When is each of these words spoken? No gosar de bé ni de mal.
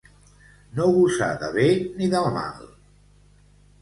No 0.77 0.87
gosar 0.95 1.29
de 1.45 1.51
bé 1.57 1.67
ni 1.99 2.09
de 2.15 2.23
mal. 2.39 2.65